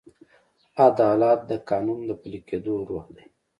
[0.87, 3.25] عدالت د قانون د پلي کېدو روح دی.